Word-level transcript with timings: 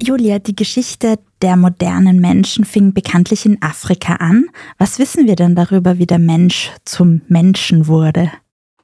Julia, 0.00 0.38
die 0.38 0.56
Geschichte 0.56 1.18
der 1.42 1.56
modernen 1.56 2.18
Menschen 2.20 2.64
fing 2.64 2.92
bekanntlich 2.92 3.44
in 3.44 3.62
Afrika 3.62 4.14
an. 4.14 4.46
Was 4.78 4.98
wissen 4.98 5.26
wir 5.26 5.36
denn 5.36 5.54
darüber, 5.54 5.98
wie 5.98 6.06
der 6.06 6.18
Mensch 6.18 6.72
zum 6.84 7.20
Menschen 7.28 7.86
wurde? 7.86 8.30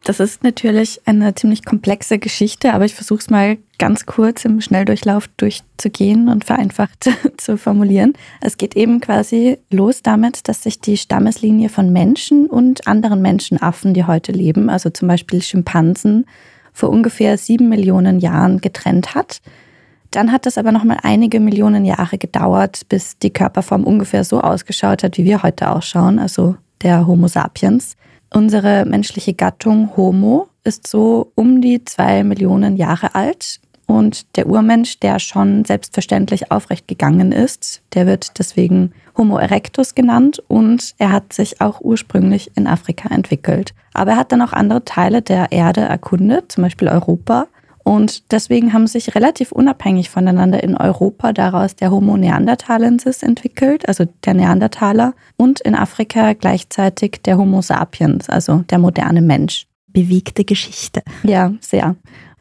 Das 0.05 0.21
ist 0.21 0.45
natürlich 0.45 1.01
eine 1.07 1.35
ziemlich 1.35 1.65
komplexe 1.65 2.19
Geschichte, 2.19 2.75
aber 2.75 2.85
ich 2.85 2.95
versuche 2.95 3.21
es 3.21 3.31
mal 3.31 3.57
ganz 3.79 4.05
kurz 4.05 4.45
im 4.45 4.61
Schnelldurchlauf 4.61 5.29
durchzugehen 5.39 6.29
und 6.29 6.45
vereinfacht 6.45 7.09
zu 7.39 7.57
formulieren. 7.57 8.13
Es 8.43 8.59
geht 8.59 8.77
eben 8.77 9.01
quasi 9.01 9.57
los 9.71 10.03
damit, 10.03 10.47
dass 10.47 10.63
sich 10.63 10.79
die 10.81 10.99
Stammeslinie 10.99 11.71
von 11.71 11.91
Menschen 11.91 12.47
und 12.47 12.87
anderen 12.87 13.23
Menschenaffen, 13.23 13.95
die 13.95 14.05
heute 14.05 14.33
leben, 14.33 14.69
also 14.69 14.91
zum 14.91 15.09
Beispiel 15.09 15.41
Schimpansen, 15.41 16.27
vor 16.75 16.91
ungefähr 16.91 17.39
sieben 17.39 17.71
Millionen 17.71 18.19
Jahren 18.19 18.61
getrennt 18.61 19.15
hat. 19.15 19.41
Dann 20.11 20.31
hat 20.31 20.47
es 20.47 20.59
aber 20.59 20.71
noch 20.71 20.85
mal 20.85 20.99
einige 21.03 21.41
Millionen 21.41 21.85
Jahre 21.85 22.19
gedauert, 22.19 22.83
bis 22.89 23.19
die 23.19 23.33
Körperform 23.33 23.85
ungefähr 23.85 24.25
so 24.25 24.41
ausgeschaut 24.41 25.03
hat, 25.03 25.17
wie 25.17 25.25
wir 25.25 25.43
heute 25.43 25.71
ausschauen, 25.71 26.19
also 26.19 26.57
der 26.83 27.07
Homo 27.07 27.29
sapiens. 27.29 27.97
Unsere 28.33 28.85
menschliche 28.85 29.33
Gattung 29.33 29.97
Homo 29.97 30.49
ist 30.65 30.87
so 30.87 31.33
um 31.35 31.61
die 31.61 31.85
zwei 31.85 32.25
Millionen 32.25 32.77
Jahre 32.77 33.15
alt. 33.15 33.61
Und 33.87 34.37
der 34.37 34.47
Urmensch, 34.47 34.99
der 35.01 35.19
schon 35.19 35.65
selbstverständlich 35.65 36.51
aufrecht 36.51 36.89
gegangen 36.89 37.33
ist, 37.33 37.83
der 37.95 38.07
wird 38.07 38.39
deswegen 38.39 38.93
Homo 39.17 39.37
erectus 39.37 39.95
genannt 39.95 40.43
und 40.49 40.95
er 40.99 41.13
hat 41.13 41.33
sich 41.33 41.61
auch 41.61 41.81
ursprünglich 41.81 42.51
in 42.57 42.67
Afrika 42.67 43.15
entwickelt. 43.15 43.75
Aber 43.93 44.13
er 44.13 44.17
hat 44.17 44.33
dann 44.33 44.43
auch 44.43 44.53
andere 44.53 44.85
Teile 44.85 45.23
der 45.23 45.53
Erde 45.53 45.83
erkundet, 45.83 46.51
zum 46.51 46.65
Beispiel 46.65 46.89
Europa. 46.89 47.47
Und 47.85 48.33
deswegen 48.33 48.73
haben 48.73 48.87
sich 48.87 49.15
relativ 49.15 49.53
unabhängig 49.53 50.09
voneinander 50.09 50.63
in 50.63 50.75
Europa 50.75 51.35
daraus 51.35 51.77
der 51.77 51.91
Homo 51.91 52.17
neanderthalensis 52.17 53.23
entwickelt, 53.23 53.87
also 53.87 54.07
der 54.25 54.33
Neandertaler, 54.33 55.13
und 55.37 55.61
in 55.61 55.75
Afrika 55.75 56.33
gleichzeitig 56.33 57.21
der 57.23 57.37
Homo 57.37 57.61
sapiens, 57.61 58.31
also 58.31 58.65
der 58.71 58.79
moderne 58.79 59.21
Mensch. 59.21 59.67
Bewegte 59.87 60.45
Geschichte. 60.45 61.03
Ja, 61.23 61.53
sehr. 61.61 61.95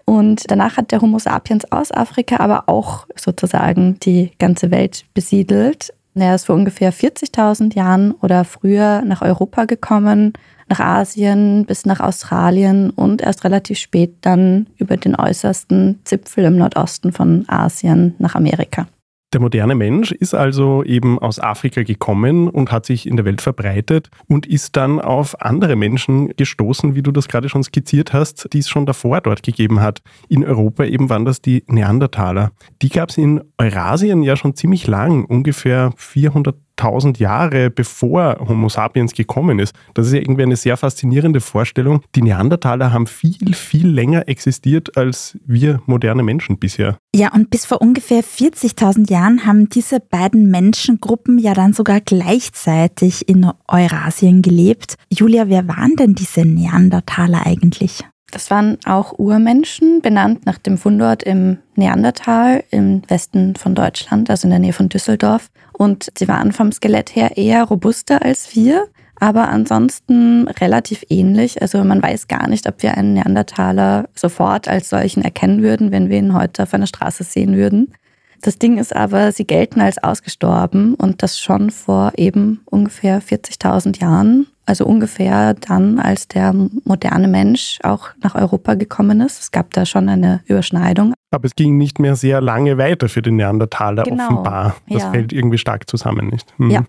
Und 0.06 0.44
danach 0.50 0.78
hat 0.78 0.92
der 0.92 1.02
Homo 1.02 1.20
sapiens 1.20 1.72
aus 1.72 1.92
Afrika 1.92 2.38
aber 2.40 2.68
auch 2.68 3.08
sozusagen 3.16 4.00
die 4.00 4.32
ganze 4.40 4.72
Welt 4.72 5.06
besiedelt. 5.14 5.94
Er 6.16 6.36
ist 6.36 6.46
vor 6.46 6.56
ungefähr 6.56 6.94
40.000 6.94 7.76
Jahren 7.76 8.12
oder 8.22 8.44
früher 8.44 9.02
nach 9.02 9.22
Europa 9.22 9.66
gekommen 9.66 10.34
nach 10.70 10.80
Asien 10.80 11.66
bis 11.66 11.86
nach 11.86 12.00
Australien 12.00 12.90
und 12.90 13.22
erst 13.22 13.44
relativ 13.44 13.78
spät 13.78 14.16
dann 14.22 14.68
über 14.78 14.98
den 14.98 15.16
äußersten 15.16 16.00
Zipfel 16.04 16.46
im 16.46 16.58
Nordosten 16.58 17.12
von 17.12 17.46
Asien 17.48 18.16
nach 18.18 18.36
Amerika. 18.36 18.88
Der 19.34 19.42
moderne 19.42 19.74
Mensch 19.74 20.12
ist 20.12 20.36
also 20.36 20.84
eben 20.84 21.18
aus 21.18 21.40
Afrika 21.40 21.82
gekommen 21.82 22.48
und 22.48 22.72
hat 22.72 22.86
sich 22.86 23.08
in 23.08 23.16
der 23.16 23.26
Welt 23.26 23.42
verbreitet 23.42 24.12
und 24.28 24.46
ist 24.46 24.78
dann 24.78 25.02
auf 25.02 25.42
andere 25.42 25.76
Menschen 25.76 26.30
gestoßen, 26.38 26.94
wie 26.94 27.02
du 27.02 27.12
das 27.12 27.28
gerade 27.28 27.50
schon 27.50 27.64
skizziert 27.64 28.14
hast, 28.14 28.54
die 28.54 28.60
es 28.60 28.70
schon 28.70 28.86
davor 28.86 29.22
dort 29.22 29.42
gegeben 29.42 29.82
hat. 29.82 30.04
In 30.30 30.46
Europa 30.46 30.84
eben 30.84 31.10
waren 31.10 31.26
das 31.26 31.42
die 31.42 31.64
Neandertaler. 31.66 32.52
Die 32.84 32.90
gab 32.90 33.10
es 33.10 33.18
in 33.18 33.42
Eurasien 33.58 34.22
ja 34.22 34.36
schon 34.36 34.56
ziemlich 34.56 34.86
lang, 34.86 35.26
ungefähr 35.26 35.94
400 35.98 36.56
tausend 36.76 37.20
Jahre 37.20 37.70
bevor 37.70 38.38
Homo 38.48 38.70
sapiens 38.70 39.14
gekommen 39.14 39.60
ist. 39.60 39.76
Das 39.94 40.08
ist 40.08 40.14
ja 40.14 40.20
irgendwie 40.20 40.44
eine 40.44 40.56
sehr 40.56 40.78
faszinierende 40.78 41.42
Vorstellung. 41.42 42.02
Die 42.16 42.22
Neandertaler 42.22 42.92
haben 42.92 43.08
viel, 43.08 43.54
viel 43.54 43.88
länger 43.88 44.28
existiert 44.28 44.98
als 44.98 45.38
wir 45.46 45.82
moderne 45.86 46.24
Menschen 46.24 46.58
bisher. 46.58 46.98
Ja, 47.16 47.32
und 47.34 47.50
bis 47.50 47.66
vor 47.66 47.82
ungefähr 47.82 48.24
40.000 48.24 49.12
Jahren 49.12 49.46
haben 49.46 49.70
diese 49.70 50.00
beiden 50.00 50.50
Menschengruppen 50.50 51.38
ja 51.38 51.54
dann 51.54 51.74
sogar 51.74 52.02
gleichzeitig 52.02 53.28
in 53.30 53.50
Eurasien 53.68 54.42
gelebt. 54.42 54.96
Julia, 55.12 55.48
wer 55.48 55.68
waren 55.68 55.96
denn 55.96 56.16
diese 56.16 56.46
Neandertaler 56.46 57.46
eigentlich? 57.46 58.04
Das 58.34 58.50
waren 58.50 58.80
auch 58.86 59.20
Urmenschen, 59.20 60.02
benannt 60.02 60.48
nach 60.48 60.58
dem 60.58 60.80
Fundort 60.80 61.22
im 61.22 61.60
Neandertal 61.76 62.64
im 62.72 63.04
Westen 63.08 63.56
von 63.56 63.76
Deutschland, 63.76 64.28
also 64.28 64.48
in 64.48 64.50
der 64.50 64.58
Nähe 64.58 64.74
von 64.74 64.90
Düsseldorf. 64.90 65.52
Und 65.72 66.10
sie 66.18 66.28
waren 66.28 66.52
vom 66.52 66.72
Skelett 66.72 67.16
her 67.16 67.38
eher 67.38 67.64
robuster 67.64 68.24
als 68.24 68.56
wir, 68.56 68.88
aber 69.20 69.50
ansonsten 69.50 70.48
relativ 70.48 71.04
ähnlich. 71.10 71.62
Also 71.62 71.84
man 71.84 72.02
weiß 72.02 72.28
gar 72.28 72.48
nicht, 72.48 72.68
ob 72.68 72.82
wir 72.82 72.98
einen 72.98 73.14
Neandertaler 73.14 74.10
sofort 74.16 74.68
als 74.68 74.90
solchen 74.90 75.24
erkennen 75.24 75.62
würden, 75.62 75.92
wenn 75.92 76.10
wir 76.10 76.18
ihn 76.18 76.34
heute 76.34 76.64
auf 76.64 76.74
einer 76.74 76.88
Straße 76.88 77.24
sehen 77.24 77.56
würden. 77.56 77.94
Das 78.42 78.58
Ding 78.58 78.80
ist 78.80 78.96
aber, 78.96 79.32
sie 79.32 79.46
gelten 79.46 79.80
als 79.80 80.04
ausgestorben 80.04 80.96
und 80.96 81.22
das 81.22 81.40
schon 81.40 81.70
vor 81.70 82.14
eben 82.18 82.62
ungefähr 82.66 83.22
40.000 83.22 84.02
Jahren. 84.02 84.48
Also 84.66 84.86
ungefähr 84.86 85.56
dann, 85.56 86.00
als 86.00 86.28
der 86.30 86.54
moderne 86.86 87.28
Mensch 87.28 87.80
auch 87.84 88.10
nach 88.22 88.36
Europa 88.36 88.76
gekommen 88.76 89.20
ist. 89.20 89.42
Es 89.42 89.52
gab 89.52 89.74
da 89.74 89.86
schon 89.86 90.08
eine 90.08 90.42
Überschneidung. 90.46 91.14
Aber 91.32 91.46
es 91.46 91.56
ging 91.56 91.78
nicht 91.78 92.00
mehr 92.00 92.16
sehr 92.16 92.40
lange 92.40 92.78
weiter 92.78 93.10
für 93.10 93.22
den 93.22 93.36
Neandertaler 93.36 94.04
genau. 94.04 94.26
offenbar. 94.26 94.76
Das 94.88 95.04
ja. 95.04 95.12
fällt 95.12 95.34
irgendwie 95.34 95.58
stark 95.58 95.90
zusammen, 95.90 96.28
nicht? 96.28 96.54
Hm. 96.58 96.70
Ja. 96.70 96.84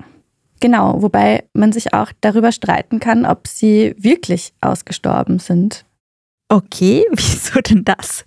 Genau, 0.61 1.03
wobei 1.03 1.45
man 1.53 1.73
sich 1.73 1.93
auch 1.93 2.13
darüber 2.21 2.53
streiten 2.53 3.01
kann, 3.01 3.27
ob 3.27 3.49
sie 3.49 3.95
wirklich 3.99 4.55
ausgestorben 4.61 5.39
sind. 5.39 5.85
Okay, 6.49 7.05
wieso 7.11 7.61
denn 7.61 7.85
das? 7.85 8.25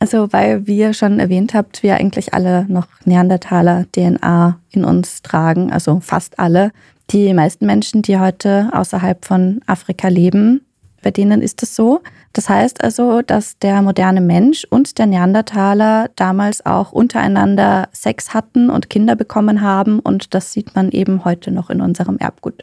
Also, 0.00 0.32
weil, 0.32 0.66
wie 0.66 0.78
ihr 0.78 0.92
schon 0.92 1.18
erwähnt 1.18 1.54
habt, 1.54 1.82
wir 1.82 1.96
eigentlich 1.96 2.34
alle 2.34 2.66
noch 2.68 2.86
Neandertaler-DNA 3.04 4.60
in 4.70 4.84
uns 4.84 5.22
tragen, 5.22 5.72
also 5.72 6.00
fast 6.00 6.38
alle. 6.38 6.72
Die 7.10 7.32
meisten 7.32 7.64
Menschen, 7.64 8.02
die 8.02 8.18
heute 8.18 8.68
außerhalb 8.72 9.24
von 9.24 9.62
Afrika 9.64 10.08
leben, 10.08 10.60
bei 11.02 11.10
denen 11.10 11.40
ist 11.40 11.62
es 11.62 11.74
so. 11.74 12.02
Das 12.34 12.50
heißt 12.50 12.84
also, 12.84 13.22
dass 13.22 13.58
der 13.58 13.80
moderne 13.80 14.20
Mensch 14.20 14.66
und 14.68 14.98
der 14.98 15.06
Neandertaler 15.06 16.10
damals 16.16 16.66
auch 16.66 16.92
untereinander 16.92 17.88
Sex 17.92 18.34
hatten 18.34 18.68
und 18.68 18.90
Kinder 18.90 19.16
bekommen 19.16 19.62
haben 19.62 20.00
und 20.00 20.34
das 20.34 20.52
sieht 20.52 20.74
man 20.74 20.90
eben 20.90 21.24
heute 21.24 21.50
noch 21.50 21.70
in 21.70 21.80
unserem 21.80 22.18
Erbgut. 22.18 22.62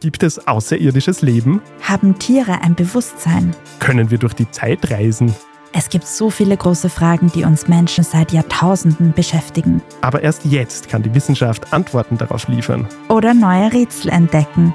Gibt 0.00 0.22
es 0.22 0.48
außerirdisches 0.48 1.20
Leben? 1.20 1.60
Haben 1.82 2.18
Tiere 2.18 2.62
ein 2.62 2.74
Bewusstsein? 2.74 3.54
Können 3.78 4.10
wir 4.10 4.16
durch 4.16 4.32
die 4.32 4.50
Zeit 4.50 4.90
reisen? 4.90 5.34
Es 5.72 5.90
gibt 5.90 6.06
so 6.06 6.30
viele 6.30 6.56
große 6.56 6.88
Fragen, 6.88 7.30
die 7.34 7.44
uns 7.44 7.68
Menschen 7.68 8.02
seit 8.02 8.32
Jahrtausenden 8.32 9.12
beschäftigen. 9.12 9.82
Aber 10.00 10.22
erst 10.22 10.44
jetzt 10.44 10.88
kann 10.88 11.02
die 11.02 11.14
Wissenschaft 11.14 11.72
Antworten 11.72 12.16
darauf 12.16 12.48
liefern. 12.48 12.88
Oder 13.08 13.34
neue 13.34 13.72
Rätsel 13.72 14.10
entdecken. 14.10 14.74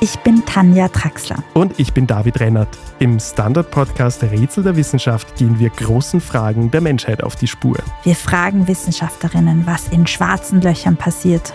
Ich 0.00 0.18
bin 0.18 0.44
Tanja 0.44 0.88
Traxler. 0.88 1.42
Und 1.54 1.78
ich 1.78 1.92
bin 1.92 2.06
David 2.06 2.38
Rennert. 2.40 2.68
Im 2.98 3.18
Standard-Podcast 3.18 4.22
Rätsel 4.22 4.62
der 4.62 4.76
Wissenschaft 4.76 5.36
gehen 5.36 5.58
wir 5.58 5.70
großen 5.70 6.20
Fragen 6.20 6.70
der 6.70 6.80
Menschheit 6.80 7.22
auf 7.22 7.36
die 7.36 7.46
Spur. 7.46 7.76
Wir 8.02 8.14
fragen 8.14 8.68
Wissenschaftlerinnen, 8.68 9.66
was 9.66 9.88
in 9.88 10.06
schwarzen 10.06 10.60
Löchern 10.60 10.96
passiert. 10.96 11.54